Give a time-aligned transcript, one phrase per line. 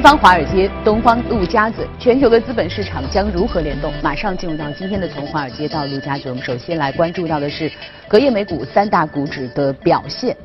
[0.00, 3.92] 方华尔街，东方陆家嘴，全球的资本市场将如何联动？
[4.02, 7.70] 马上进入到今天的从华尔街到陆家嘴，我们首先来关注到的是
[8.08, 10.36] 隔夜美股三大股指的表现，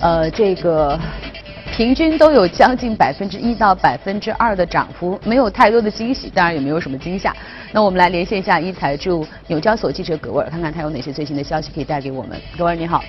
[0.00, 0.98] 呃，这个
[1.76, 7.34] 平均都有将近百分之一到百分之二的涨幅，没有太多的惊喜，当然也没有什么惊吓。
[7.72, 12.38] 那我们来连线一下一财驻纽交所记者葛尔，看看他有哪些最新的消息可以带给我们。
[12.56, 13.02] 葛尔你好。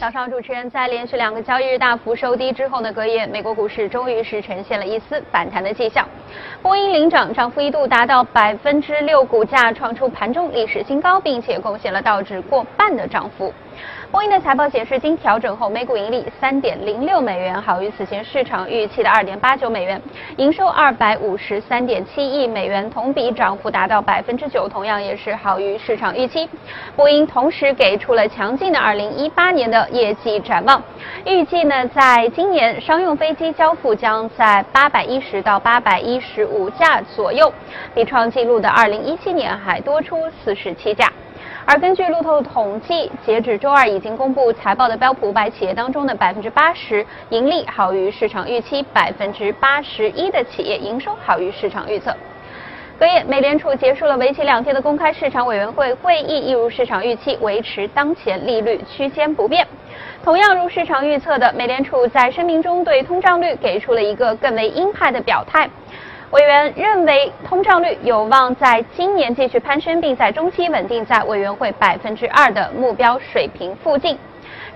[0.00, 6.08] 早上，主持人在连续两个交易日大幅收低之后呢，隔夜美国股市终于是呈现了一丝反弹的迹象。
[6.62, 13.52] 波音领涨，涨幅一度达到百分之六，股价创出盘中历史新高，并且贡献了道指过半的涨幅。
[14.10, 19.96] 波音的财报显示，经调整后每股盈利三点零六美元，好于此前市场预期的二点八九美元；
[20.36, 26.48] 营收二百五十三点七亿美元，同比涨幅达到百分之九，同样也是好于市场预期。
[26.96, 30.82] 波音同时给出了强劲的二零一八年的业绩展望，
[31.24, 37.52] 预计呢，在今年商用飞机交付将在八百一十到八百一十五架左右，
[37.94, 41.08] 比创纪录的二零一七年还多出四十七架。
[41.66, 52.14] 而根据路透统计，截止周二已经公布财报的标普五百企业当中的百分之八十盈利好于市场预期，百分之八十一的企业营收好于市场预测。
[52.98, 59.66] 隔夜，美联储结束了为期两天的公开市场委员会会议，一如市场预期，维持当前利率区间不变。
[60.22, 65.68] 同样如市场预测的，美联储在声明中对通胀率给出了一个更为鹰派的表态。
[66.30, 74.16] 委员认为，通胀率有望在今年继续攀升，并在中期稳定在委员会百分之二的目标水平附近。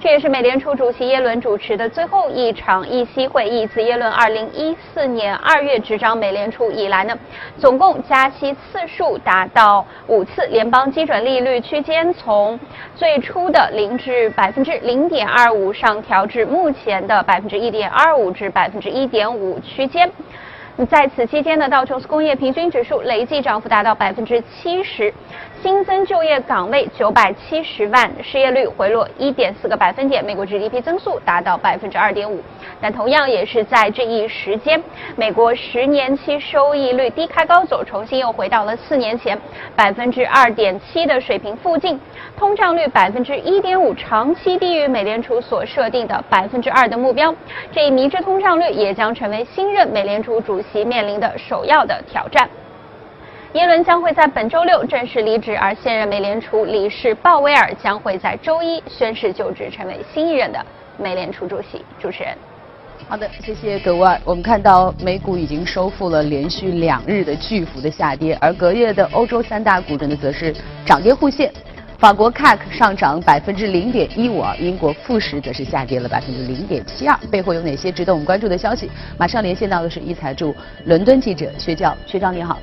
[0.00, 3.64] 这也是美联储主席耶伦主持的最后一场议息会议。
[3.68, 7.16] 自耶伦二零一四年二月执掌美联储以来呢，
[7.56, 12.58] 总共加息次数达到五次，联邦基准利率区间从
[12.96, 20.10] 最初的零至百分之零点二五上调至目前的百分之一点二五至百分之一点五区间。
[20.90, 25.14] 在此期间呢，道琼斯工业平均指数累计涨幅达到百分之七十。
[25.64, 32.38] 新增就业岗位九百七十万，失业率回落一点四个百分点，美国 GDP 增速达到百分之二点五。
[32.82, 34.78] 但同样也是在这一时间，
[35.16, 39.40] 美国十年期收益率低开高走，重新又回到了四年前
[39.74, 41.98] 百分之二点七的水平附近。
[42.36, 47.34] 通胀率百分之一点五，长期低于美联储所设定的百分之二的目标。
[47.72, 52.46] 这一迷之通胀率也将成为新任美联储主席面临的首要的挑战。
[53.54, 60.58] 耶伦将会在本周六正式离职，而现任美联储理事鲍威尔将会在周一宣誓就职，成为新一任的
[60.98, 61.84] 美联储主席。
[62.00, 62.36] 主持人，
[63.08, 64.20] 好的，谢谢格沃尔。
[64.24, 70.52] 我们看到美股已经收复了连续两日的巨幅的下跌，而隔夜的欧洲三大股指呢，则是
[70.84, 71.52] 涨跌互现。
[71.96, 77.16] 法国 CAC 上涨百分之零点一五，英国富时则是下跌了百分之零点七二。
[77.30, 78.90] 背后有哪些值得我们关注的消息？
[79.16, 80.52] 马上连线到的是一财驻
[80.86, 82.58] 伦敦记者薛教，薛教你好。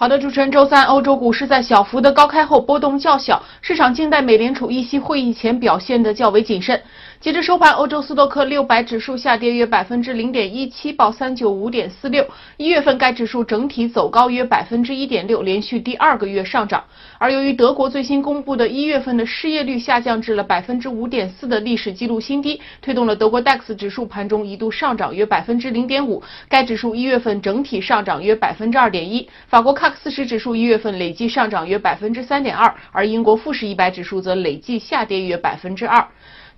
[0.00, 6.82] 好的，主持人，周三欧洲股市在小幅的高开后波动较小，市场静待美联储议息会议前表现的较为谨慎。
[7.20, 12.26] 截至收盘，欧洲斯托克六百指数下跌约百分之零点一七，报三九五点四六。
[12.56, 16.82] 一月份该指数整体走高约百分之一点六，连续第二个月上涨。
[17.18, 26.22] 而由于德国最新公布的一月份的失业率下降至了百分之五点四的历史记录新低，推动了德国 DAX 指数盘中一度上涨约百分之零点五。
[26.48, 29.28] 该指数一月份整体上涨约百分之二点一。
[29.46, 36.08] 法国 CAC 四十指数一月份累计上涨约百分之三点二，而英国富时一百指数则累计下跌约百分之二。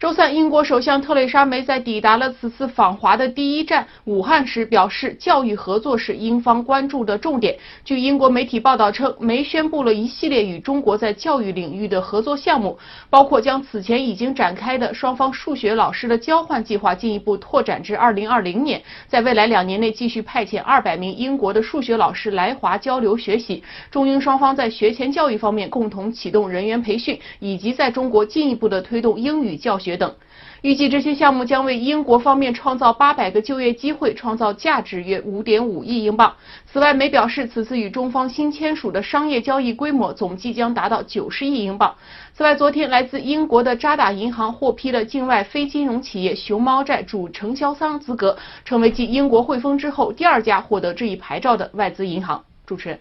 [0.03, 7.57] 周三，英国首相特蕾莎梅在抵达了此次访华的第一站武汉时表示，教育合作是英方关注的重点。
[7.85, 12.77] 据英国媒体报道称，梅宣布了一系列与中国在教育领域的合作项目，
[13.11, 23.63] 包括将此前已经展开的双方数学老师的交换计划进一步拓展至2020年，在未来两年内继续派遣200名英国的数学老师来华交流学习。
[23.89, 29.92] 中英双方在学前教育方面共同启动人员培训，以及在中国进一步的推动英语教学。
[29.97, 30.15] 等，
[30.63, 36.35] 预计这些项目将为英国方面创造八百个就业机会，创造价值约五点五亿英镑。
[36.67, 41.95] 此外，美表示，此次与中方新签署的商业交易规模总计将达到九十亿英镑。
[42.35, 52.43] 此外，昨天来自英国的渣打银行获批了境外非金融企业熊猫债主承销商资格，成为继英国汇丰之后第二家获得这一牌照的外资银行。
[52.65, 52.99] 主持人，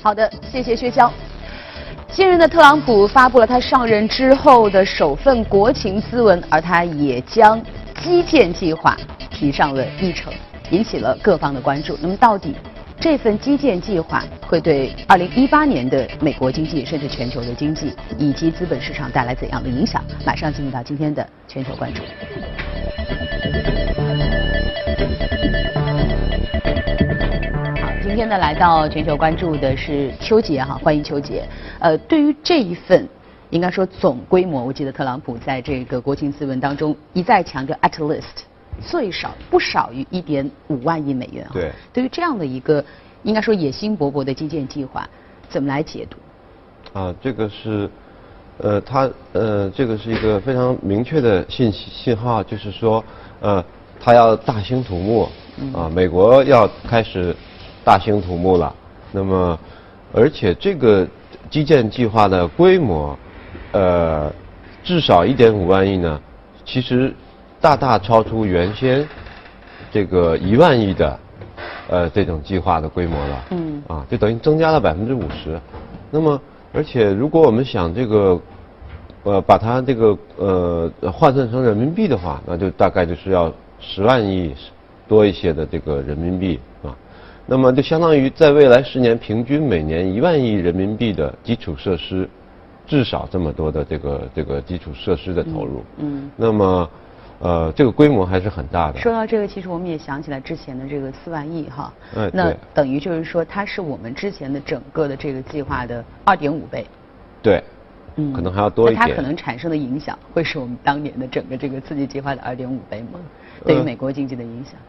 [0.00, 1.12] 好的，谢谢薛娇。
[2.10, 7.60] 新任的特朗普发布了他上任之后的首份国情咨文，而他也将
[8.02, 8.96] 基建计划
[9.30, 10.32] 提上了议程，
[10.70, 11.98] 引起了各方的关注。
[12.00, 12.54] 那么，到底
[12.98, 20.02] 这份基建计划会对2018年的美国经济，甚至全球的经济以及资本市场带来怎样的影响？
[20.24, 22.02] 马上进入到今天的全球关注。
[28.16, 31.46] 天呢，来到全球关注的是邱杰哈，欢迎邱杰。
[31.78, 33.06] 呃，对于这一份，
[33.50, 38.22] 应该说总规模，我记得特朗普在这个国情咨文当中一再强调，at least
[38.80, 41.46] 最少不少于一点五万亿美元。
[41.52, 41.70] 对。
[41.92, 42.82] 对于这样的一个，
[43.22, 45.06] 应该说野心勃勃的基建计划，
[45.50, 46.16] 怎么来解读？
[46.98, 47.90] 啊，这个是，
[48.56, 53.04] 呃，他呃，这个是一个非常明确的信息信号，就是说，
[53.40, 53.62] 呃，
[54.00, 55.28] 他要大兴土木。
[55.72, 57.34] 啊，美国要开始
[57.86, 58.74] 大兴土木了。
[59.12, 59.56] 那么，
[60.12, 61.06] 而且这个
[61.48, 63.16] 基建计划的规模，
[63.70, 64.28] 呃，
[64.82, 66.20] 至少一点五万亿呢，
[66.64, 67.14] 其实
[67.60, 69.06] 大大超出原先
[69.92, 71.20] 这个一万亿的
[71.88, 73.44] 呃这种计划的规模了。
[73.50, 73.80] 嗯。
[73.86, 75.56] 啊，就等于增加了百分之五十。
[76.10, 76.40] 那么，
[76.72, 78.40] 而且如果我们想这个
[79.22, 84.52] 呃把它这个呃换算成人民币的话，那就大概就是要十万亿。
[85.08, 86.90] 多一些的这个人民币啊，
[87.48, 92.28] 那么就相当于在未来十年平均每年一万亿人民币的基础设施，
[92.86, 95.84] 至少这么多的这个这个基础设施的投入。
[95.98, 96.28] 嗯。
[96.34, 96.90] 那么，
[97.38, 98.98] 呃，这个规模还是很大的。
[98.98, 101.92] 说到这个，其实我们也想起来之前的这个四万亿哈。
[102.16, 106.84] 哎，那等于就是说，它是我们之前的整个的这个计划的二点五倍。
[107.40, 107.62] 对。
[108.16, 108.32] 嗯。
[108.32, 109.08] 可能还要多一点。
[109.08, 113.20] 它可能产生的影响，会是我们当年的整个这个刺激计划的二点五倍吗？
[113.64, 114.74] 对于美国经济的影响？
[114.74, 114.80] 呃，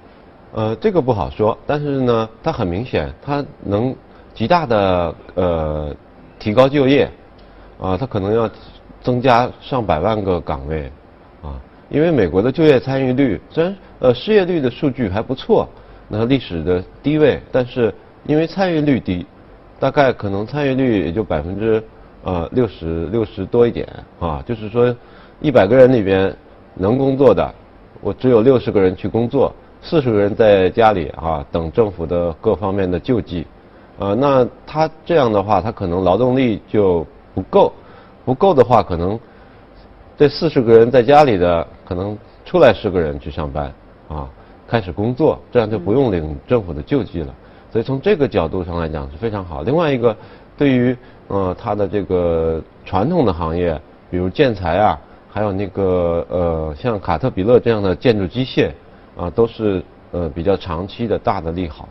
[0.53, 3.95] 呃这个不好说，但是呢，它很明显，它能
[4.33, 5.95] 极大的呃
[6.39, 7.09] 提高就业，
[7.79, 8.49] 啊，它可能要
[9.01, 10.91] 增加上百万个岗位，
[11.41, 11.59] 啊，
[11.89, 15.67] 因为美国的就业参与率虽然呃失业率的数据还不错，
[16.07, 17.93] 那历史的低位，但是
[18.25, 19.25] 因为参与率低，
[19.79, 21.83] 大概可能参与率也就百分之
[22.23, 23.87] 呃六十六十多一点
[24.19, 24.95] 啊，就是说
[25.41, 26.33] 一百个人里边
[26.73, 27.53] 能工作的，
[28.01, 29.53] 我只有六十个人去工作。
[29.89, 33.47] 四十个人在家里啊，等政府的各方面的救济，
[33.97, 37.71] 啊，那他这样的话，他可能劳动力就不够，
[38.25, 39.17] 不够的话，可能
[40.17, 43.73] 这四十个人在家里的，可能出来十个人去上班，
[44.09, 44.27] 啊，
[44.67, 47.33] 开始工作，这样就不用领政府的救济了。
[47.71, 49.61] 所以从这个角度上来讲是非常好。
[49.61, 50.13] 另外一个，
[50.57, 50.97] 对于
[51.29, 53.79] 呃他的这个传统的行业，
[54.11, 54.99] 比如建材啊，
[55.31, 58.69] 还有那个呃像卡特彼勒这样的建筑机械。
[59.17, 61.89] 啊，都是呃比较长期的大的利好。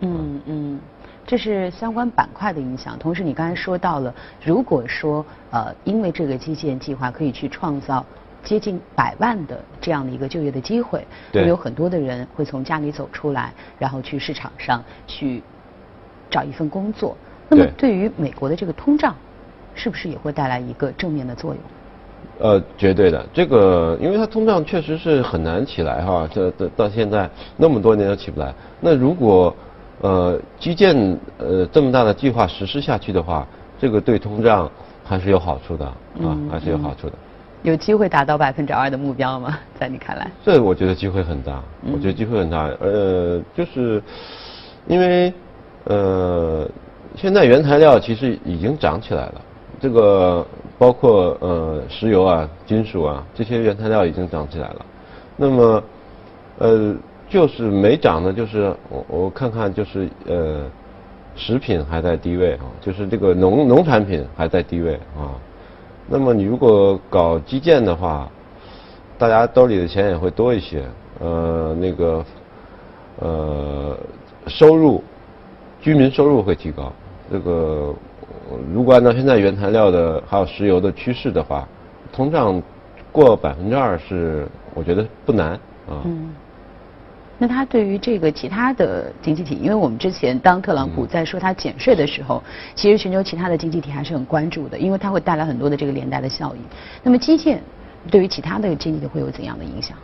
[0.00, 0.80] 嗯嗯，
[1.26, 2.96] 这是相关板块的影响。
[2.98, 4.14] 同时，你刚才说到了，
[4.44, 8.06] 如果说呃因为这个基建计划可以去创造
[8.44, 15.42] 接近百万的这样的一个就业的机会，会，有很多的人会从家里走出来，然后去市场上去
[16.30, 17.16] 找一份工作。
[17.48, 19.16] 那么，对于美国的这个通胀，
[19.74, 21.60] 是不是也会带来一个正面的作用？
[22.40, 28.54] 呃，绝对的，这个因为它通胀确实是很难起来哈，这到到现在那么多年都起不来。
[28.80, 29.52] 那如果
[30.00, 33.44] 呃基建呃这么大的计划实施下去的话，
[33.80, 34.70] 这个对通胀
[35.04, 37.14] 还是有好处的啊，还是有好处的。
[37.64, 39.58] 有机会达到百分之二的目标吗？
[39.76, 40.30] 在你看来？
[40.44, 41.60] 这我觉得机会很大，
[41.92, 42.70] 我觉得机会很大。
[42.80, 44.00] 呃，就是
[44.86, 45.34] 因为
[45.86, 46.68] 呃
[47.16, 49.40] 现在原材料其实已经涨起来了。
[49.80, 50.44] 这个
[50.76, 54.86] 包括呃石油啊、金属啊这些原材料已经涨起来了，
[55.36, 55.82] 那么
[56.58, 56.96] 呃
[57.28, 60.62] 就是没涨的，就是我我看看就是呃
[61.36, 65.30] 食品还在低位啊，就是这个农农产品还在低位啊。
[66.08, 68.28] 那么你如果搞基建的话，
[69.16, 70.82] 大家兜里的钱也会多一些，
[71.20, 72.24] 呃那个
[73.20, 73.96] 呃
[74.48, 75.04] 收入
[75.80, 76.92] 居民收入会提高，
[77.30, 77.94] 这个。
[78.72, 81.66] 如果按照现在原材料的还有石油的趋势的话，
[82.12, 82.62] 通胀
[83.12, 85.52] 过百分之二是我觉得不难
[85.86, 86.02] 啊。
[86.04, 86.30] 嗯。
[87.40, 92.42] 那他对于这个其他的经济体，因为我们之前当特朗普在说他减税的时候，
[92.74, 96.62] 其实全球其他的经济体还是很关注的，因为它会带来很多的这个连带的效应。
[97.00, 97.62] 那么基建
[98.10, 99.96] 对于其他的经济体会有怎样的影响？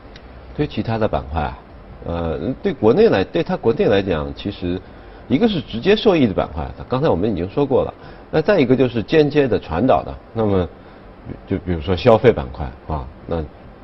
[0.56, 1.58] 对其他的板块啊，
[2.06, 4.80] 呃，对国内来对它国内来讲，其实
[5.26, 7.92] 一个是直接受益的板块，刚才我们已经说过了。
[8.36, 10.68] 那再一个就是间接的传导的，那么
[11.46, 13.40] 就比如说消费板块啊，那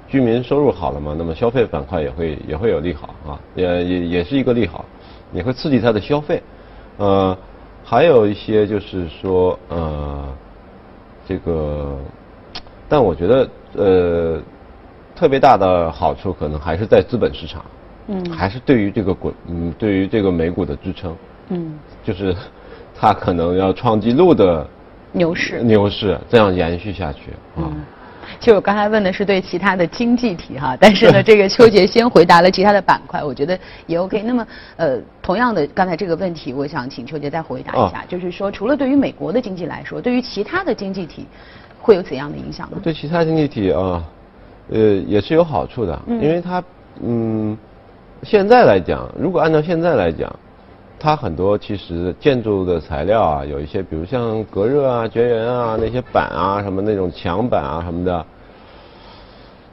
[0.09, 4.85] 居民收入好了嘛，那么消费板块也会也会有利好啊，也也也是一个利好，
[5.33, 6.42] 也会刺激它的消费。
[6.97, 7.38] 呃，
[7.85, 10.28] 还有一些就是说呃，
[11.28, 11.97] 这个，
[12.88, 14.42] 但我觉得呃，
[15.14, 17.64] 特别大的好处可能还是在资本市场，
[18.09, 21.16] 嗯，还是对于这个股，嗯，对于这个美股的支撑，
[21.50, 22.35] 嗯，就是。
[23.00, 24.66] 它可能要创纪录的
[25.12, 27.64] 牛市，牛市这样延续下去啊。
[28.38, 34.21] 其实我刚才问的是对其他的经济体哈， 但是呢，这个邱杰先回答了其他的板块，我觉得也 OK。
[34.25, 41.26] 那么呃，同样的刚才这个问题，我想请邱杰再回答一下，就是说除了对于美国的经济来说，对于其他的经济体
[41.80, 42.76] 会有怎样的影响呢？
[42.83, 44.04] 对其他经济体啊，
[44.71, 46.62] 呃，也是有好处的，因为它
[47.02, 47.57] 嗯，
[48.23, 50.30] 现在来讲，如果按照现在来讲。
[51.00, 58.26] 它很多其实建筑的材料啊，有一些，比如像隔热啊、绝缘啊那些板啊，什么那种墙板啊什么的，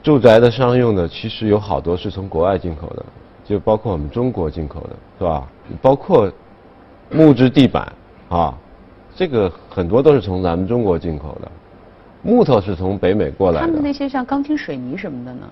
[0.02, 3.04] 住宅的商用的，其实有好多是从国外进口的，
[3.44, 5.46] 就包括我们中国进口的，是吧？
[5.82, 6.32] 包括
[7.10, 7.92] 木质地板
[8.30, 8.56] 啊，
[9.14, 11.50] 这个很多都是从咱们中国进口的，
[12.22, 13.66] 木头是从北美过来的。
[13.66, 15.46] 他们那些像钢筋水泥什么的呢？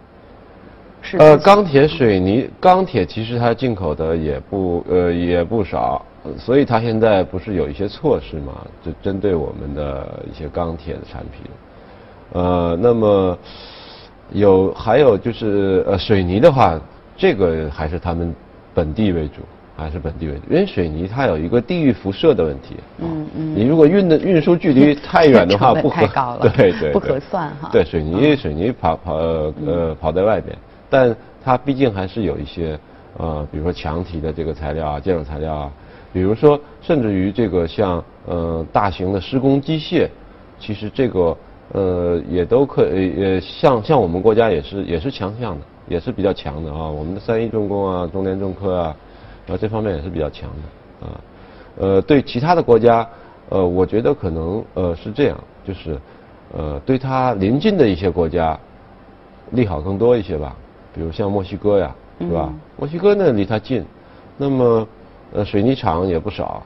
[1.19, 6.05] 呃，钢铁、水泥，钢铁其实它进口的也不呃也不少，
[6.37, 8.53] 所以它现在不是有一些措施嘛，
[8.85, 11.51] 就针对我们的一些钢铁的产品。
[12.33, 13.39] 呃，那么
[14.33, 16.81] 有还有就是呃水泥的话，
[17.17, 18.35] 这个还是他们
[18.75, 19.43] 本地为主，
[19.77, 22.77] 还是本地为主，因为水泥它有一个地域辐射的问题。
[22.99, 23.55] 嗯嗯。
[23.55, 26.51] 你如果运的运输距离太远的话，不太高了。
[26.57, 26.93] 对对。
[26.93, 27.69] 不合算哈。
[27.71, 30.57] 对水泥，水泥跑跑呃跑在外边。
[30.89, 31.15] 但
[31.45, 32.79] 它毕竟还是有一些，
[33.17, 35.73] 呃，比如说墙体的这个材料啊，建筑材料啊，
[36.13, 40.09] 比如说甚至于这个像呃大型的施工机械，
[40.59, 41.37] 其实这个
[41.73, 46.89] 呃也都可也像像我们国家也是也是强项的，也是比较强的啊。
[46.89, 48.97] 我们的三一重工啊，中联重科啊，
[49.49, 51.21] 啊这方面也是比较强的啊。
[51.79, 53.07] 呃，对其他的国家，
[53.51, 55.99] 呃，我觉得可能呃是这样，就是
[56.57, 58.59] 呃对它邻近的一些国家
[59.51, 60.57] 利好更多一些吧。
[60.97, 62.51] 比如像墨西哥呀，是吧？
[62.79, 63.85] 墨西哥呢离它近，
[64.39, 64.89] 那么
[65.35, 66.63] 呃水泥厂也不少，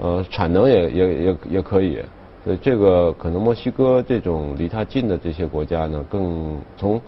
[0.00, 1.98] 呃产能也也也也可以，
[2.44, 7.00] 所以这个可能墨西哥这种离它近的这些国家呢，更从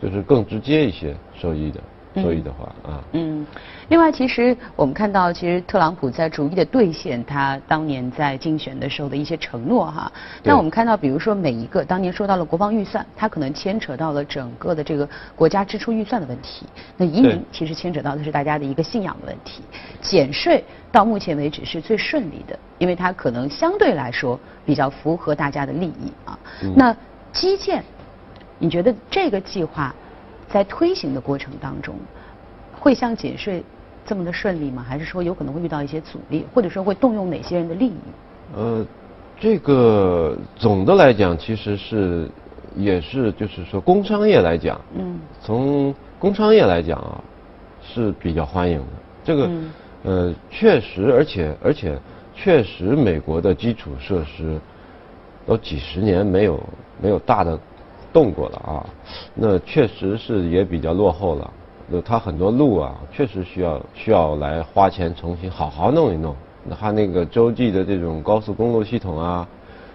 [0.00, 1.80] 就是更直接一些受益的。
[2.16, 3.46] 受益的话啊，嗯，
[3.90, 10.10] 另外，其实我们看到，其实特朗普在逐一的兑现他当年在竞选的时候的一些承诺哈。
[10.44, 16.66] 那我们看到，比如说每一个当年说到了国防预算，它可能牵扯到了整个的这个国家支出预算的问题。
[16.96, 19.60] 那移民其实牵扯到的是大家的一个信仰的问题。
[20.00, 26.38] 减税到目前为止是最顺利的，因为它可能相对来说比较符合大家的利益啊。
[26.76, 26.96] 那
[27.32, 27.82] 基建，
[28.56, 29.92] 你觉得这个计划？
[30.48, 31.94] 在推行的过程当中，
[32.78, 33.62] 会像减税
[34.10, 34.82] 这么的顺利吗？
[34.82, 38.00] 还是说有可能会遇到一些阻力，或者说会动用哪些人的利益？
[38.56, 38.84] 呃，
[39.38, 42.28] 这个总的来讲，其实是
[42.74, 47.22] 也是就是说工商业来讲，嗯，从工商业来讲啊
[47.80, 48.86] 是比较欢迎的。
[49.22, 49.48] 这个
[50.02, 51.96] 呃确实，而且而且
[52.34, 54.60] 确实，美国的基础设施
[55.46, 56.60] 都几十年没有
[57.00, 57.56] 没有大的。
[58.12, 58.84] 动过了啊，
[59.36, 61.48] 那确实是也比较落后了。
[61.92, 66.34] 那它很多路啊，确实需要需要来花钱重新好好弄一弄。
[66.64, 69.48] 那它那个洲际的这种高速公路系统啊，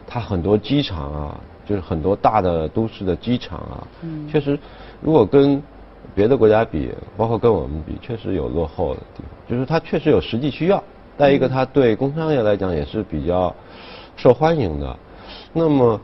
[0.05, 3.87] 它很多机场啊，就是很多大的都市的机场啊，
[4.29, 4.59] 确实
[5.01, 5.63] 如果跟
[6.13, 9.29] 别的国家比，包括跟我们比，确实有落后的地方。
[9.47, 10.83] 就是它确实有实际需要。
[11.17, 13.55] 再一个，它对工商业来讲也是比较
[14.17, 14.97] 受欢迎的。
[15.53, 15.99] 那么。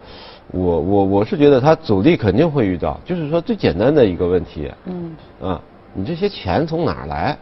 [0.53, 5.61] 我我我是觉得它阻力肯定会遇到，就是说最简单的一个问题，嗯，啊，
[5.93, 7.37] 你这些钱从哪儿来，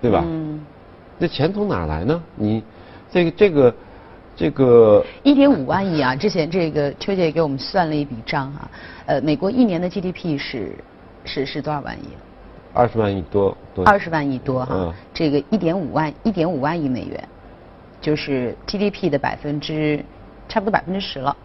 [0.00, 0.22] 对吧？
[0.24, 0.64] 嗯，
[1.18, 2.22] 这钱从哪儿来呢？
[2.36, 2.62] 你
[3.10, 3.74] 这个这个
[4.36, 8.70] 这个一点五万亿啊，之前这个邱姐给我们算了一笔账啊，
[9.06, 10.76] 呃，美国一年的 GDP 是
[11.24, 12.08] 是是多少万亿？
[12.72, 13.84] 二十万亿多多。
[13.84, 17.28] 二十万亿多哈，这个一点五万一点五万亿美元，
[18.00, 20.04] 就是 GDP 的百分之
[20.48, 21.36] 差不多百分之十了。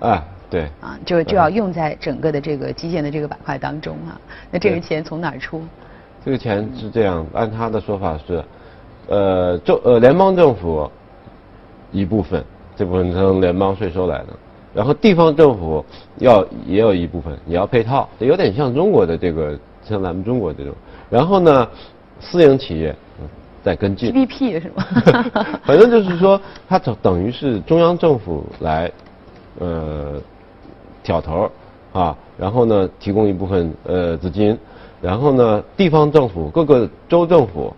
[0.00, 4.14] 啊，对，啊，就就要用在整个的这个基建的这个板块当中啊。
[4.52, 5.60] 那这个钱从哪儿出？
[6.24, 8.44] 这个钱是这样，按他的说法是，
[9.08, 10.88] 呃，政呃联邦政府
[11.90, 12.44] 一部分，
[12.76, 14.26] 这部分从联邦税收来的，
[14.72, 15.84] 然后地方政府
[16.18, 20.72] 要也有一部分，也要配套，有点像中国的这个，像咱们中国这种。
[21.10, 21.68] 然后呢，
[22.20, 22.94] 私营企业
[23.60, 24.12] 在跟进。
[24.12, 24.84] GDP 是吗？
[25.66, 28.88] 反正就是说，它等等于是中央政府来。
[29.60, 30.20] 呃，
[31.04, 31.48] 挑头
[31.92, 34.58] 啊，然后呢，提供一部分呃资金，
[35.00, 37.72] 然后呢，地方政府、各个州政府，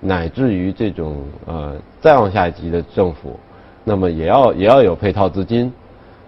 [0.00, 3.38] 乃至于这种呃再往下一级的政府，
[3.84, 5.70] 那么也要也要有配套资金，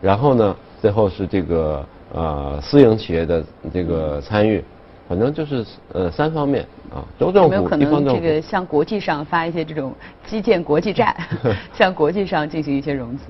[0.02, 4.62] 然后呢，最后是这个呃私营企业的这个参与，
[5.08, 7.44] 反正就是呃三方面啊，州政府。
[7.44, 9.94] 有没有可能这个向国际上发一些这种
[10.26, 11.16] 基建国际债，
[11.72, 13.24] 向国际上进行一些融资？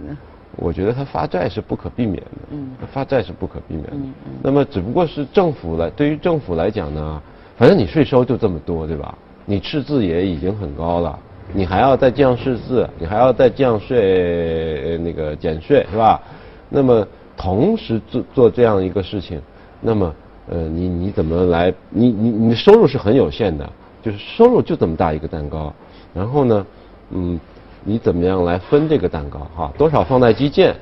[0.57, 2.31] 我觉得它发债是不可避免的。
[2.51, 3.93] 嗯，发债是不可避免的。
[3.95, 4.33] 嗯嗯。
[4.43, 7.23] 那么只不过是政府来，对于政府来讲呢，
[7.57, 9.17] 反正你税收就这么多，对吧？
[9.47, 11.19] 你赤字也已经很高了，
[11.55, 16.21] 你还要再降赤字，你还要再降税，那个减税，是吧？
[16.69, 17.07] 那么
[17.37, 19.41] 同时做做这样一个事情，
[19.81, 20.15] 那么
[20.51, 21.73] 呃，你你怎么来？
[21.89, 23.69] 你你你的收入是很有限的，
[24.03, 25.73] 就是收入就这么大一个蛋糕，
[26.13, 26.67] 然后呢，
[27.11, 27.41] 嗯。
[27.85, 29.41] 你怎么样来分这个蛋糕？
[29.57, 30.75] 哈，多少放在基建，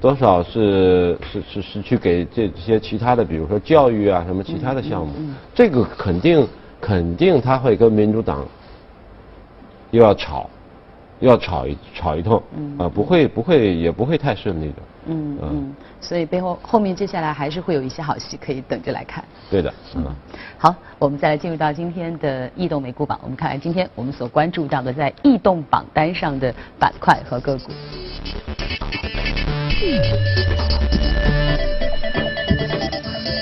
[0.00, 5.12] 多少是是是是去给这些其他的，比如说教育啊什么其他的项目，
[5.54, 6.46] 这个肯定
[6.80, 8.46] 肯定他会跟民主党
[9.90, 10.48] 又要吵，
[11.20, 12.42] 又要吵一吵一通，
[12.78, 14.76] 啊，不会不会也不会太顺利的。
[15.08, 19.24] 嗯嗯，所以背后后面接下来还是会有一些好戏可以等着来看。
[19.48, 20.04] 对的，嗯。
[20.58, 27.70] 好，我们再来进入到今天的异动美股榜，我们看看今天我们所关注到的在异动榜单上的板块和个股。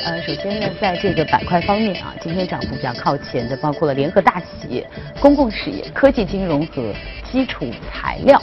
[0.04, 4.87] 呃，首先呢，在这个板块方面啊，今天涨幅比较靠前的包括了联合大企业、
[5.18, 6.92] 公共事业、科技金融和
[7.33, 8.42] 基础材料。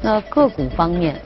[0.00, 1.20] 那个股方面。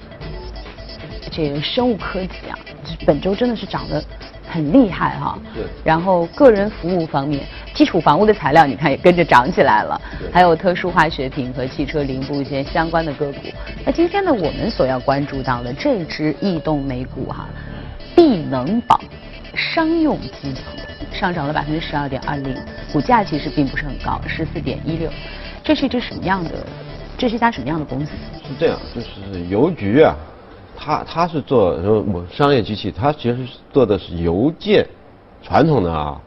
[1.36, 2.58] 这个生物科技啊，
[3.04, 4.02] 本周真的是涨得
[4.48, 5.38] 很厉害哈。
[5.54, 5.64] 对。
[5.84, 10.00] 然后个人服务方面，基础房屋的材料你看也跟着涨起来了。
[10.32, 13.40] 还有特殊化学品和汽车零部件相关的个股。
[13.84, 17.46] 那今天呢，我们所要关注到的这只异动美股哈，
[18.14, 18.98] 必能宝
[19.54, 20.54] 商用机
[21.12, 22.56] 上涨了百分之十二点二零，
[22.94, 25.10] 股价其实并不是很高，十四点一六。
[25.62, 26.50] 这是一只什么样的？
[27.18, 28.12] 这是一家什么样的公司？
[28.42, 30.16] 是这样，就是邮局啊。
[30.76, 31.70] 他他是做
[32.12, 33.38] 我商业机器，他其实
[33.72, 34.86] 做的是邮件，
[35.42, 36.20] 传统的啊，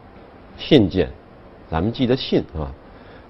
[0.57, 1.07] 信件，
[1.69, 2.67] 咱们寄的信啊，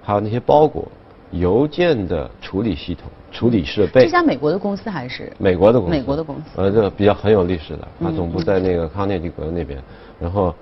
[0.02, 0.88] 还有那些包裹，
[1.32, 4.06] 邮件的处理系统、处理设备。
[4.06, 5.32] 这家美国的公司还是？
[5.38, 5.96] 美国的公司。
[5.96, 6.44] 美国的公司。
[6.56, 9.82] 呃，这个比较很有历史的，它总部在那个康涅狄格那边，
[10.20, 10.56] 然后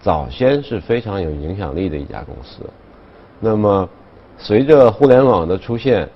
[0.00, 2.62] 早先是非常有影响力的一家公司，
[3.40, 3.88] 那么
[4.38, 6.08] 随着互联网的出现，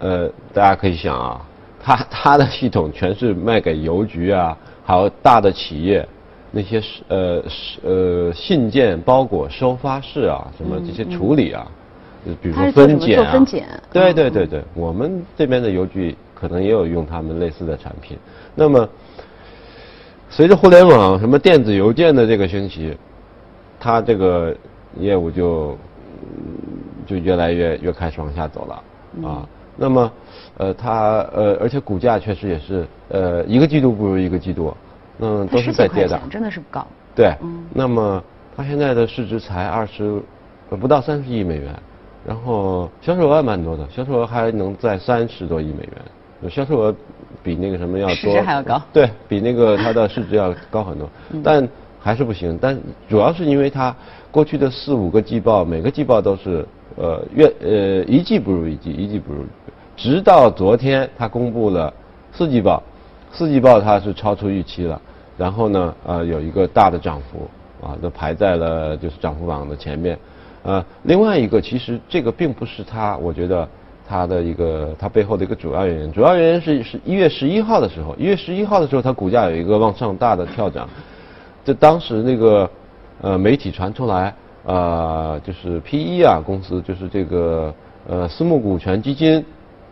[0.00, 1.40] 呃，大家可以想啊。
[1.84, 6.08] 它它的系统全是卖给邮局啊，还有大的企业，
[6.50, 7.42] 那些呃
[7.82, 11.66] 呃信件包裹收发室啊，什么这些处理啊，
[12.40, 13.30] 比如说分拣啊，
[13.92, 18.16] 对对对对，我们这边的邮局可能也有用他们类似的产品。
[18.54, 18.88] 那么
[20.30, 22.96] 随着互联网什么电子邮件的这个兴起，
[23.78, 24.56] 它这个
[24.98, 25.76] 业务就
[27.06, 29.46] 就越来越越开始往下走了啊。
[29.76, 30.10] 那么
[30.56, 34.74] 呃，它呃，而且股价确实也是呃，一个季度不如一个季度，
[35.18, 36.86] 嗯，都是在跌的，真的是不高。
[37.14, 38.22] 对，嗯那么
[38.56, 40.22] 它现在的市值才二十，
[40.68, 41.74] 不到三十亿美元，
[42.24, 45.88] 然后销售额蛮多的，销售额还能在三十多亿美
[46.42, 46.94] 元，销售额
[47.42, 51.10] 比那个什么要多，市值还要高，对比那个它的市值要高很多，
[51.42, 51.68] 但
[52.00, 53.94] 还是不行，但主要是因为它
[54.30, 56.64] 过去的四五个季报，每个季报都是
[56.96, 59.44] 呃月呃一季不如一季，一季不如。
[59.96, 61.92] 直到昨天，他公布了
[62.32, 62.82] 四季报，
[63.32, 65.00] 四季报它是超出预期了，
[65.36, 67.48] 然后呢，呃，有一个大的涨幅，
[67.86, 70.18] 啊，都排在了就是涨幅榜的前面，
[70.62, 73.68] 呃，另外一个其实这个并不是它，我觉得
[74.06, 80.88] 它的一个它背后的一个主要原因，主要原因是是一月十一号的时候，一月十一号的时候，它股价有一个往上大的跳涨，
[81.64, 82.68] 这当时那个
[83.20, 87.72] 呃媒体传出来，呃，就是 P E 啊公司，就是这个
[88.08, 89.44] 呃私募股权基金。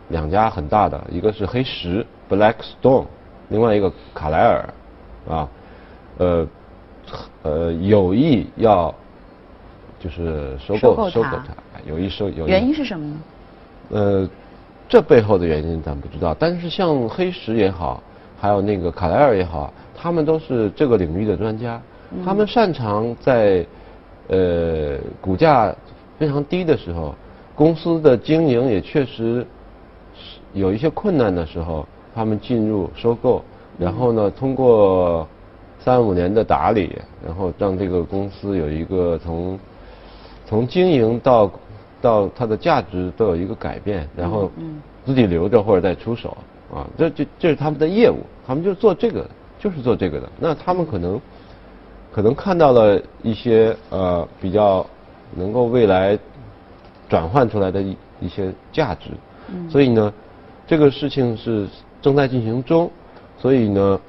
[0.09, 3.05] 两家很大的，一个是黑石 （Blackstone），
[3.49, 4.69] 另外一个卡莱尔，
[5.29, 5.47] 啊，
[6.17, 6.47] 呃，
[7.41, 8.93] 呃，有意要
[9.99, 11.53] 就是收购收购它，
[11.85, 12.47] 有意收有。
[12.47, 13.15] 原因是什么呢？
[13.91, 14.29] 呃，
[14.89, 18.03] 这背后的原因咱不知道，但是像黑石也好，
[18.39, 21.81] 还有那个卡莱尔也好，他们都是这个领域的专家，
[22.25, 23.65] 他们擅长在
[24.27, 25.73] 呃股价
[26.19, 27.15] 非常低的时候，
[27.55, 29.47] 公司的经营也确实。
[30.53, 33.41] 有一些困难的时候，他们进入收购，
[33.79, 35.27] 然后呢，通过
[35.79, 39.59] 三五年的打理，然后让这个公司有一个从
[40.45, 41.51] 从经营到
[41.99, 44.51] 到它的价值都有一个改变，然后
[45.05, 46.37] 自己留着或者再出手
[46.71, 50.29] 啊，这这这是他们的业务，他们就做这个，就是做这个的。
[50.39, 51.19] 那他们可能
[52.11, 54.85] 可能看到了一些呃比较
[55.33, 56.17] 能够未来
[57.09, 59.09] 转换出来的一一些价值，
[59.67, 60.13] 所以呢。
[60.65, 61.67] 这个事情是
[62.01, 62.89] 正在进行中，
[63.37, 63.99] 所以呢，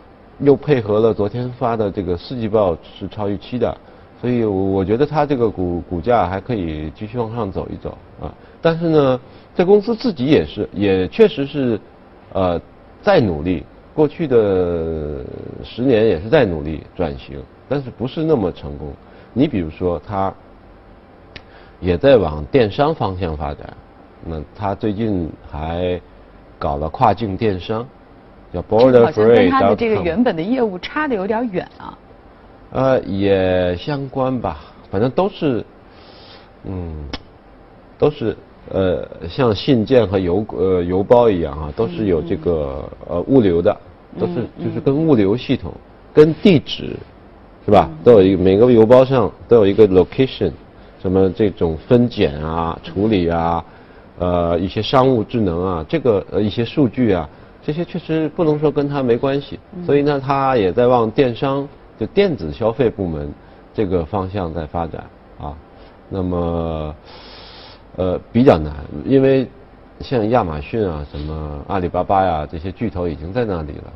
[0.40, 3.76] 又配合了昨天发的这个四季报是超预期的，
[4.20, 8.32] 所以我觉得它这个股股价还可以继续往上走一走啊。
[8.62, 9.20] 但是呢，
[9.54, 11.78] 这公司自己也是，也确实是，
[12.32, 12.60] 呃，
[13.02, 13.64] 在努力，
[13.94, 15.24] 过去的
[15.62, 18.92] 十年也是在努力转型，但是不是那么成功。
[19.32, 20.32] 你比如说，它
[21.80, 23.76] 也在往电商方向发展，
[24.24, 26.00] 那它最近还
[26.64, 27.86] 搞了跨境电商，
[28.50, 29.34] 叫 Border Free。
[29.34, 31.98] 跟他的这个原本的业务差的有点远啊。
[32.70, 35.62] 呃，也相关吧，反正都是，
[36.64, 37.06] 嗯，
[37.98, 38.34] 都是
[38.72, 43.76] 呃，像信件和邮呃邮包一样啊，都是有这个呃物流的，
[44.18, 45.70] 都是就是跟物流系统、
[46.14, 46.96] 跟地址，
[47.66, 47.90] 是吧？
[48.02, 50.50] 都有一个每个邮包上都有一个 location，
[51.02, 53.62] 什么这种分拣啊、处理啊，
[54.18, 57.28] 呃，一些商务智能啊，这个呃一些数据啊，
[57.62, 61.68] 这些确实不能说跟它没关系，所以呢，它也在往电商。
[61.96, 63.32] 就电子消费部门
[63.72, 65.04] 这个方向在发展
[65.38, 65.54] 啊，
[66.08, 66.92] 那么
[67.94, 68.74] 呃比较难，
[69.04, 69.48] 因为
[70.00, 73.92] 像亚马逊啊、什么阿里巴巴呀这些巨头已经在那里了，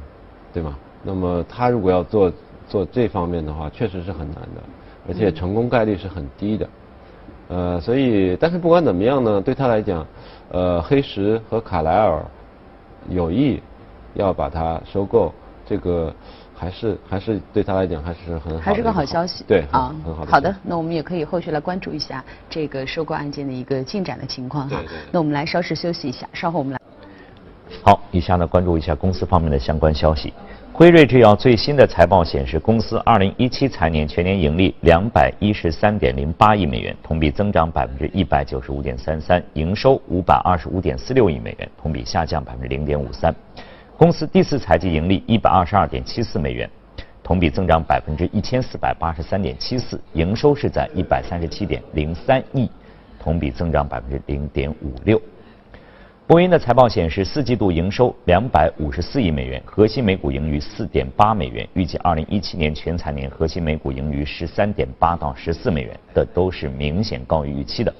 [0.55, 0.79] 对吗？
[1.03, 2.33] 那么他如果要做
[2.69, 4.63] 做这方面的话，确实是很难的，
[5.09, 6.69] 而且成功概率是很低的。
[7.49, 10.07] 呃，所以但是不管怎么样呢，对他来讲，
[10.51, 12.25] 呃，黑石和卡莱尔
[13.09, 13.61] 有意
[14.15, 15.33] 要把它收购，
[15.67, 16.15] 这个。
[16.61, 19.45] 还是还是对他来讲还是很好，还是个好消息。
[19.47, 20.25] 对啊，很好。
[20.25, 24.83] 好的，那我们也可以后续来关注一下这个收购案件的一个进展的情况哈。
[25.13, 26.81] 那我们来稍事休息一下，稍后我们来。
[27.85, 30.33] 好，以下呢关注一下公司方面的相关消息。
[30.79, 43.35] 辉瑞制药最新的财报显示，公司二零一七财年全年盈利两百一十三点零八亿美元，同比增长百分之一百九十五点三三；营收五百二十五点四六亿美元，同比下降百分之零点五三。
[43.97, 46.71] 公司第四财季盈利一百二十二点七四美元，
[47.25, 52.71] 同比增长百分之一千四百八十三点七四，营收是在一百三十七点零三亿，
[53.19, 55.21] 同比增长百分之零点五六。
[56.29, 67.91] 波音的财报显示，四季度营收两百五十四亿美元，核心每股盈余四点八美元，预计二零一七年全财年核心每股盈余十三点八到十四美元，的都是明显高于预期的。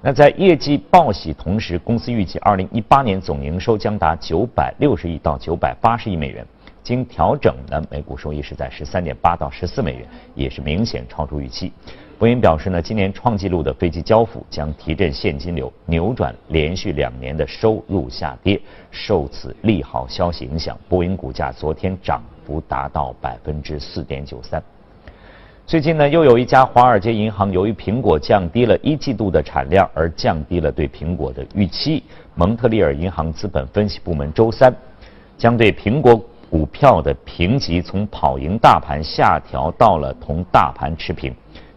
[0.00, 6.46] 那在业绩报喜同时，公司预计二零一八年总营收将达九百六十亿到九百八十亿美元，
[6.80, 10.06] 经调整的每股收益是在十三点八到十四美元，
[10.36, 11.72] 也是明显超出预期。
[12.18, 18.60] 波音表示呢，今年创纪录的飞机交付将提振现金流，扭转连续两年的收入下跌。
[18.90, 24.62] 受此利好消息影响，波音股价昨天涨幅达到百分之四点九三。
[25.66, 32.02] 最近呢，又有一家华尔街银行由于苹果降低了一季度的产量而降低了对苹果的预期。
[32.34, 34.74] 蒙特利尔银行资本分析部门周三
[35.38, 41.34] 将对苹果股票的评级从跑赢大盘下调到了同大盘持平，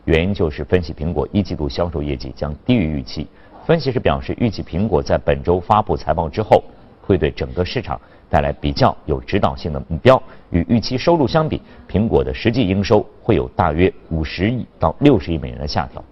[0.08, 3.28] 原因就是分析苹果一季度销售业绩将低于预期。
[3.66, 6.64] 分析师表示，预计苹果在本周发布财报之后，
[7.02, 8.00] 会对整个市场。
[8.30, 16.04] 带来比较有指导性的目标，与预期收入相比，苹果的实际营收会有大约五十亿到六十亿美元的下调。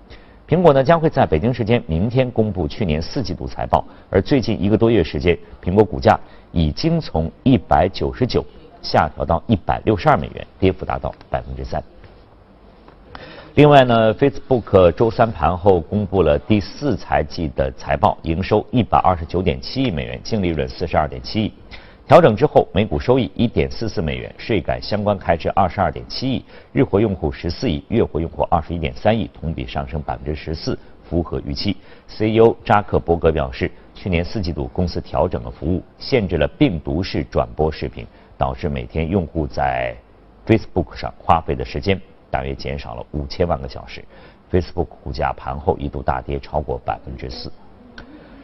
[0.47, 6.17] 苹果呢将会在北京时间明天公布去年四季度财报，而最近一个多月时间，苹果股价
[6.53, 8.45] 已经从一百九十九
[8.81, 11.84] 下调到一百六十二美元，跌幅达到百分之三。
[13.55, 21.53] 另外呢，Facebook 周三盘后公布了第四财季的财报，营收一百二十九点七亿美元，净利润四十二点七亿。
[22.05, 31.77] 调整之后，每股收益一点四四美元，税改相关开支二十二点七亿，日活用户十四亿，月活用户二十一点三亿，同比上升百分之十四，符合预期。
[32.09, 38.05] CEO 扎克伯格表示，去年四季度公司调整了服务，限制了病毒式转播视频，
[38.37, 39.95] 导致每天用户在
[40.45, 41.97] Facebook 上花费的时间
[42.36, 44.04] 大约减少了五千万个小时。
[44.52, 47.50] Facebook 股价盘后一度大跌超过百分之四。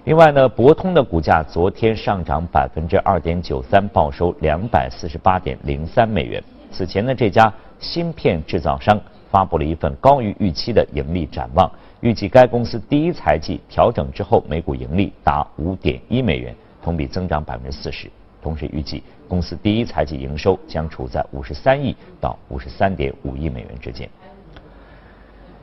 [0.06, 6.42] 另外呢，博通的股价昨天上涨百分之二点九三，报收两百四十八点零三美元。
[6.72, 8.98] 此前呢，这家芯片制造商
[9.30, 18.10] 发布了一份高于预期的盈利展望，预计该公司第一财季调整之后每股盈利达五点一美元，同比增长百分之四十。
[18.42, 24.10] 同时预计公司第一财季营收将处在五十三亿到五十三点五亿美元之间。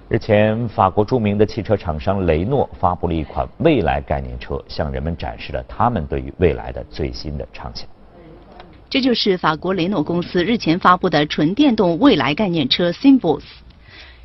[0.09, 7.87] 日前，法国著名的汽车厂商雷诺发布了一款未来概念车，向人们展示了他们对于未来的最新的畅想。
[8.89, 13.43] 这就是法国雷诺公司日前发布的纯电动未来概念车 Symbos。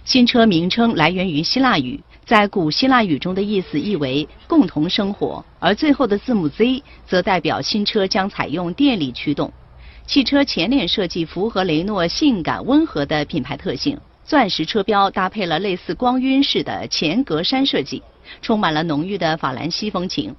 [0.06, 9.52] 新车名称来源于希腊语，在古希腊语中的意思意为“共同生活”，而最后的字母 Z 则代表新车将采用电力驱动。
[10.06, 14.00] 汽车前脸设计符合雷诺性感温和的品牌特性。
[14.26, 18.02] 钻石车标搭配了类似光晕式的前格栅设计，
[18.42, 20.34] 充满了浓郁的法兰西风情。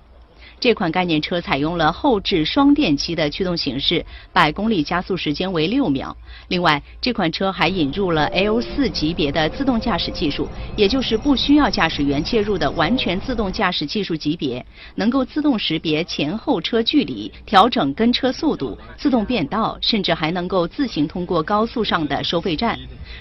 [0.64, 6.16] 这款概念车采用了后置双电机的驱动形式，百公里加速时间为六秒。
[6.48, 22.78] 另外，这款车还引入了 L4 级别的自动驾驶技术，也就是不需要驾驶员介入的完全自动驾驶技术级别，能够自动识别前后车距离，调整跟车速度，自动变道，甚至还能够自行通过高速上的收费站。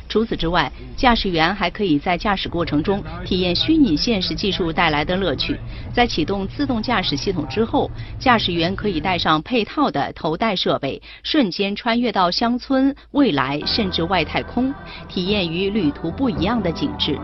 [0.07, 5.59] 除此之外，驾驶员还可以在驾驶过程中体验虚拟现实技术带来的乐趣。
[5.93, 14.74] 在启动自动驾驶系统之后，驾驶员可以带上配套的头戴设备，瞬间穿越到乡村、未来甚至外太空，
[15.08, 17.18] 体验与旅途不一样的景致。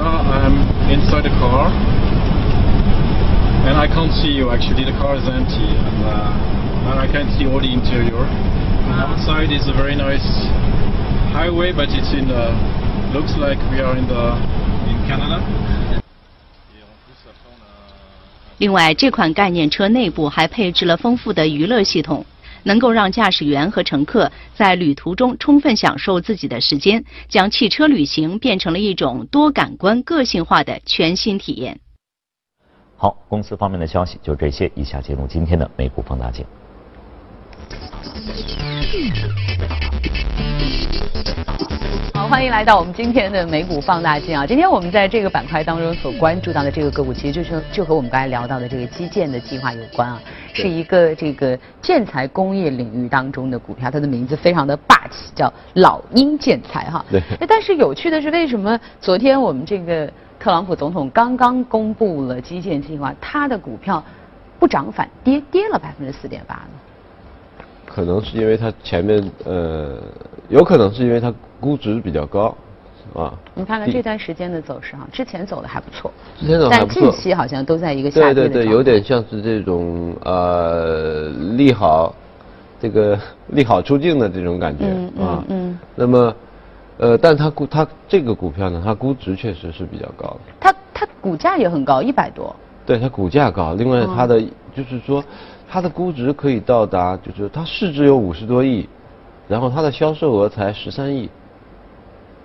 [0.00, 1.70] I'm inside the car,
[3.64, 4.50] and I can't see you.
[4.50, 6.32] Actually, the car is empty, and, uh,
[6.90, 8.26] and I can't see all the interior.
[8.88, 10.26] And outside is a very nice
[11.32, 12.52] highway, but it's in the
[13.14, 14.65] looks like we are in the in Canada.
[18.59, 22.25] 另外，这款概念车内部还配置了丰富的娱乐系统，
[22.63, 31.79] 能够让驾驶员和乘客在旅途中充分享受自己的时间，将汽车旅行变成了一种多感官、个性化的全新体验。
[32.95, 36.43] 好，公司方面的消息就这些，以下进入今天的美股放大镜。
[42.27, 44.45] 好，欢迎来到我们今天的美股放大镜啊！
[44.45, 50.21] 今天我们在这个板块当中所关注到的这个个股，其实就是就和我们刚才聊到的这个基建的计划有关啊，
[50.53, 57.03] 是一个这个建材工业领域当中的股票，它的名字非常的霸气，叫老鹰建材哈。
[57.09, 57.23] 对。
[57.47, 64.03] 但是有趣的是，为什么昨天我们这个特朗普总统刚刚公布了基建计划，他的股票
[64.59, 67.63] 不涨反跌，跌了百分之四点八呢？
[67.85, 69.97] 可能是因为它前面呃，
[70.49, 72.55] 有可能是因为它估值比较高，
[73.13, 73.33] 啊。
[73.53, 82.13] 你看看这段时间的走势哈，之前走的还不错，之前走还但不错近期好像都在一个下跌的对对对，有点像是这种呃利好，
[82.79, 85.43] 这个 利好出尽的这种感觉嗯嗯啊。
[85.49, 86.35] 嗯那么，
[86.97, 90.39] 呃，但它估它这个股票呢，它估值确实是比较高的。
[90.59, 92.55] 它它股价也很高，一百多。
[92.85, 94.39] 对它股价高，另外嗯它的、
[94.73, 95.21] 就是说
[95.67, 98.87] 它的估值可以到达，就是它市值有五十多亿，
[99.47, 101.29] 然后它的销售额才十三亿，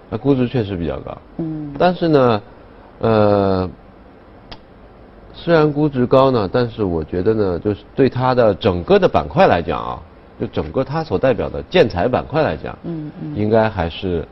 [0.09, 1.19] 那估值确实比较高。
[1.39, 2.43] 嗯但是呢，
[3.01, 3.71] 呃，
[5.33, 10.03] 虽然估值高呢，但是我觉得呢，就是对它的整个的板块来讲啊，
[10.41, 14.27] 就整个它所代表的建材板块来讲，嗯嗯应该还是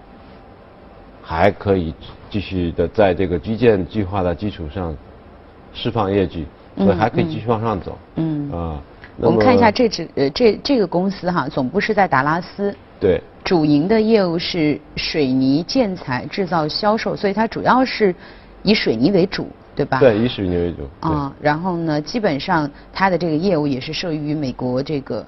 [1.23, 1.95] 还可以
[2.29, 4.95] 继续的在这个基建计划的基础上
[5.73, 7.99] 释放业绩，所以嗯还可以继续往上走。
[8.17, 8.51] 嗯。
[8.53, 18.15] 啊，那我们看一下这只呃这这个公司哈，总部是在达拉斯，对主营的业务是水泥建材制造销售，所以它主要是
[18.63, 19.99] 以水泥为主，对吧？
[19.99, 20.79] 对以水泥为主。
[21.01, 25.25] 对啊，然后呢，基本上它的这个业务也是受益于美国这个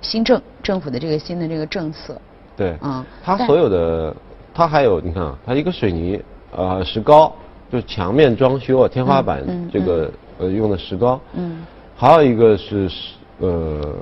[0.00, 2.20] 新政政府的这个新的这个政策。
[2.56, 4.14] 对，嗯它所有的，
[4.54, 6.22] 它还有你看啊，它一个水泥
[6.54, 7.34] 呃石膏，
[7.70, 11.58] 就是墙面装修啊，天花板嗯嗯这个呃用的石膏，嗯
[11.96, 12.90] 还有一个是
[13.38, 13.94] 呃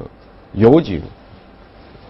[0.52, 1.00] 油井，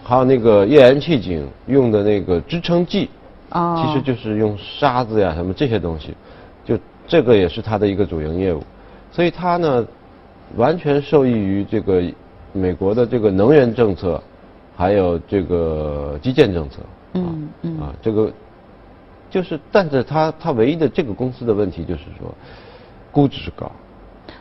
[0.03, 3.09] 还有那个页岩气井用的那个支撑剂，
[3.51, 3.83] 哦。
[3.85, 6.15] 其实就是用沙子呀什么这些东西，
[6.63, 8.63] 就这个也是它的一个主营业务，
[9.11, 9.85] 所以它呢
[10.55, 12.03] 完全受益于这个
[12.51, 14.21] 美国的这个能源政策，
[14.75, 16.77] 还有这个基建政策。
[17.13, 17.79] 嗯嗯。
[17.79, 18.31] 啊，这个
[19.29, 22.33] 就是，但是它它唯一的这个公司的问题就是说，
[23.11, 23.71] 估值高，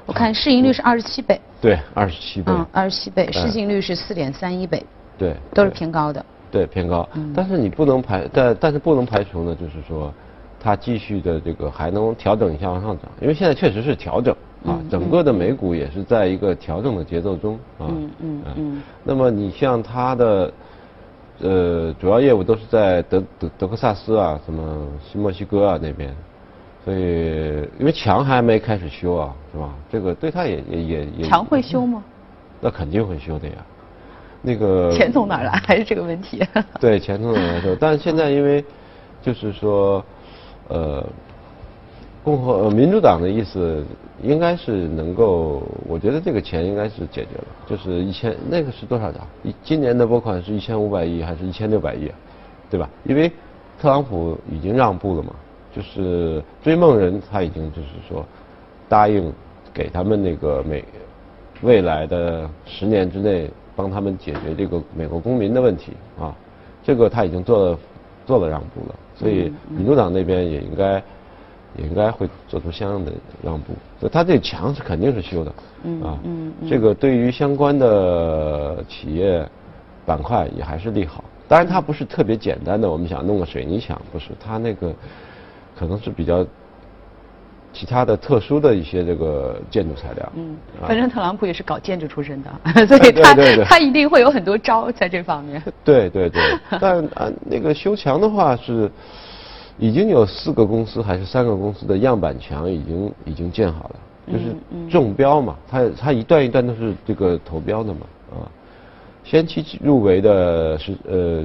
[0.06, 4.84] 我看市盈率是二十七倍，对，二十七倍，嗯，二十七倍，嗯市净率是四点三一倍，
[5.16, 6.24] 对，都是偏高的。
[6.50, 7.32] 对偏高，嗯。
[7.34, 10.12] 但是你不能排，但但是不能排除呢，就是说，
[10.60, 18.82] 它继续的这个还能调整一下往上涨，因为现在确实是调整啊，嗯整个的美股也是在一个调整的节奏中啊，嗯嗯嗯。
[19.02, 20.52] 那么你像它的。
[21.40, 26.14] 呃，主要业务都是在德德德克萨斯啊，什么新墨西哥啊那边，
[26.84, 29.74] 所以因为墙还没开始修啊，是吧？
[29.90, 32.02] 这个对他也也也也墙会修吗？
[32.60, 33.54] 那肯定会修的呀。
[34.42, 35.52] 那个钱从哪儿来？
[35.66, 36.46] 还是这个问题？
[36.78, 37.74] 对，钱从哪儿来说？
[37.80, 38.62] 但是现在因为
[39.22, 40.04] 就是说，
[40.68, 41.02] 呃，
[42.22, 43.82] 共和呃民主党的意思
[44.22, 49.26] 应该是能够，我觉得这个钱应该是解决了，就是一千那个是多少张？
[49.42, 52.14] 一今年的拨款是一千五百亿还是一千六百亿啊？
[52.68, 52.86] 对吧？
[53.04, 53.32] 因为
[53.80, 55.30] 特朗普已经让步了嘛，
[55.74, 58.24] 就是追梦人他已经就是说
[58.88, 59.32] 答应
[59.72, 60.84] 给他们那个美
[61.62, 66.34] 未来的十年之内帮他们解决这个美国公民的问题啊，
[66.82, 67.78] 这个他已经做了
[68.26, 70.92] 做了让步了，所以民主党那边也应该
[71.76, 73.72] 也应该会做出相应的让步。
[73.98, 76.18] 所以他这墙是肯定是修的，嗯啊，
[76.68, 79.44] 这个对于相关的企业
[80.06, 81.24] 板块也还是利好。
[81.46, 84.90] 当然，它不是特别简单的，我们想弄个水泥墙，不是，它那个
[85.76, 86.46] 可能是比较
[87.72, 90.32] 其他的特殊的一些这个建筑材料。
[90.36, 92.50] 嗯，啊反正特朗普也是搞建筑出身的，
[92.86, 93.34] 所以他
[93.64, 95.60] 他一定会有很多招在这方面。
[95.84, 96.40] 对对对，
[96.80, 98.90] 但啊，那个修墙的话是
[99.78, 103.96] 已经有四个公司还是三个公司的样板墙已经已经建好了，
[104.32, 104.54] 就是
[104.88, 108.46] 中标嘛，它它一段一段都是这个投标的嘛啊，
[109.24, 111.44] 先期入围的是呃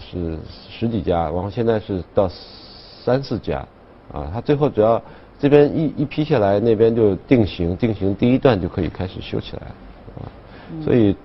[0.00, 0.36] 是
[0.68, 2.28] 十几家，然后现在是到
[3.04, 3.58] 三四家
[4.12, 5.02] 啊，他最后只要
[5.38, 9.74] 这边一一批下来，那边就定型，定型第一段就可以开始修起来了
[10.16, 10.22] 啊，
[10.84, 11.16] 所以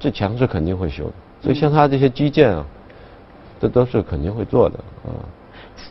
[0.00, 2.66] 这墙是肯定会修的，所以像他这些基建啊，
[3.60, 5.14] 这都是肯定会做的啊。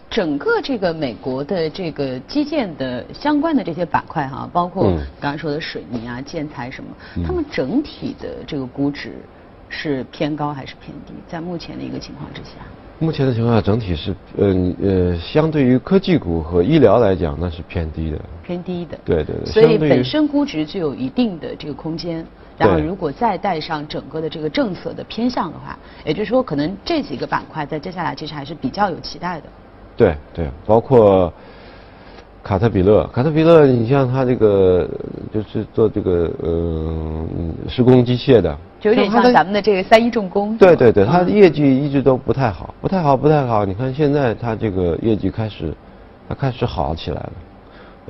[0.09, 4.99] 整个这个美国的这个基建的相关的这些板块哈，包括嗯。
[5.19, 7.23] 刚才说的水泥啊、建材什么，嗯。
[7.23, 9.13] 他们整体的这个估值
[9.67, 11.13] 是偏高还是偏低？
[11.27, 12.51] 在目前的一个情况之下，
[12.99, 14.47] 目前的情况下，整体是呃
[14.81, 18.19] 呃，相对于科技股和医疗来讲，那是偏低的。
[18.43, 18.97] 偏低的。
[19.03, 22.25] 对对对所以本身估值就有一定的这个空间。
[22.57, 29.49] 然后如果再带上整个的这个政策的偏向的话，也就是说，可能这几个板块在接下来其实还是比较有期待的。
[29.97, 31.33] 对对，包括
[32.45, 34.87] 卡特彼勒，卡特彼勒，你像他这个
[35.33, 40.55] 就是做这个呃嗯施工机械的，就有点像咱们的这个三一重工。
[40.55, 43.65] 对对对，他的嗯业绩一直都不太好，不太好，不太好。
[43.65, 45.73] 你看现在他这个业绩开始，
[46.29, 47.31] 他开始好起来了，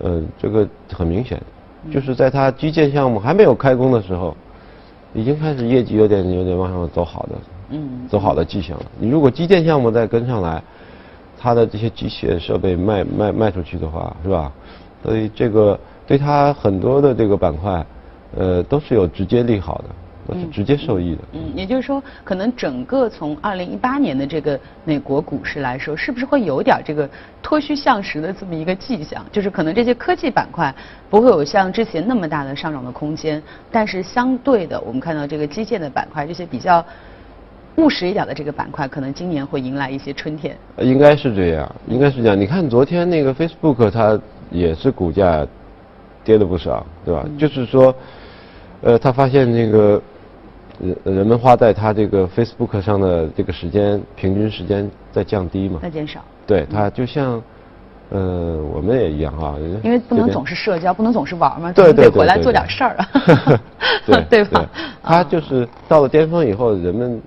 [0.04, 1.42] 呃，这个很明显，
[1.90, 4.36] 就是在他基建项目还没有开工的时候，
[5.14, 7.36] 已经开始业绩有点有点往上走好的，
[7.70, 8.86] 嗯走好的迹象了。
[9.00, 10.62] 你如果基建项目再跟上来，
[11.46, 14.52] 它的这些机械设备卖卖卖出去的话，是吧？
[15.04, 17.86] 所以这个对它很多的这个板块，
[18.36, 19.86] 呃，都是有直接利好的，
[20.28, 21.22] 都是直接受益的。
[21.34, 27.08] 嗯，也就是说，可能整个从二零一八年的这个美国股市来说，是不是会有点这个
[27.44, 29.24] 脱虚向实的这么一个迹象？
[29.32, 30.74] 就是可能这些科技板块
[31.12, 33.40] 不会有像之前那么大的上涨的空间，
[33.72, 36.84] 但是相对的，我们看到这个基建的板块，这些比较
[37.78, 40.56] 务实一点的这个板块，可能今年会迎来一些春天。
[40.78, 42.40] 呃应该是这样，应该是这样。
[42.40, 45.46] 你看昨天那个 Facebook 它也是股价
[46.24, 47.26] 跌了不少，对吧？
[47.38, 47.94] 就是说，
[48.82, 50.02] 呃，他发现那个
[50.80, 55.90] 人人们花在他这个 Facebook 上的这个时间平均时间在降低嘛在。
[55.90, 57.42] 减少，对，它就像
[58.10, 63.10] 呃我们也一样哈，因为不能总是社交，不能总是玩嘛，对总得对回来做点事儿啊，
[64.06, 64.66] 对对吧？
[65.04, 67.22] 它啊就是到了巅峰以后，人们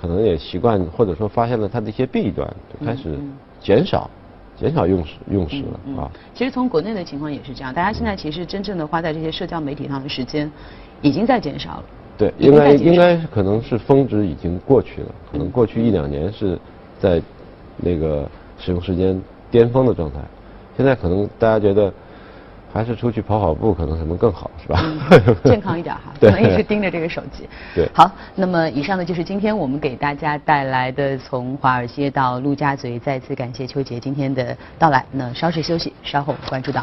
[0.00, 4.08] 可能也习惯或者说发现了它的一些弊端，就开始嗯减少
[4.56, 6.10] 减少用时用时嗯了啊。
[6.34, 10.50] 其实从国内的情况也是这样，大家现在其实真正的花在这些社交媒体上的时间
[11.02, 11.84] 已经在减少了。
[12.16, 16.58] 对，应该应该是可能是峰值已经过去了，可能过去一两年是
[16.98, 17.22] 在
[17.76, 20.18] 那个使用时间巅峰的状态，
[20.76, 21.92] 现在可能大家觉得
[22.72, 24.80] 还是出去跑跑步可能可能更好，是吧？
[25.44, 27.48] 健康一点哈，不 对能一直盯着这个手机。
[27.74, 35.04] 对好，那么以上呢就是今天我们给大家带来的从华尔街到陆家嘴，再次感谢邱杰今天的到来。
[35.10, 36.78] 那稍事休息，稍后关注到。